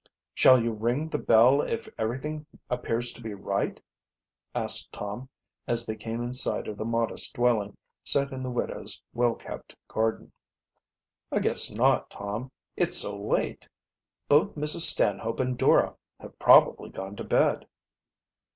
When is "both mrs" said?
14.27-14.89